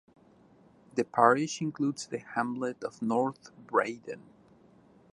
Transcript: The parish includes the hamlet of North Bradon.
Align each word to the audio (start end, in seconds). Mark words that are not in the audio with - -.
The 0.95 1.03
parish 1.03 1.61
includes 1.61 2.07
the 2.07 2.17
hamlet 2.17 2.83
of 2.83 3.03
North 3.03 3.51
Bradon. 3.67 4.21